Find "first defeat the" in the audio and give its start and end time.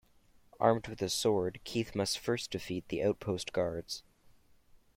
2.17-3.03